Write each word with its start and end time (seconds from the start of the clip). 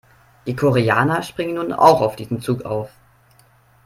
Die 0.47 0.55
Koreaner 0.55 1.21
springen 1.21 1.53
nun 1.57 1.73
auch 1.73 2.01
auf 2.01 2.15
diesen 2.15 2.41
Zug 2.41 2.65
auf. 2.65 2.89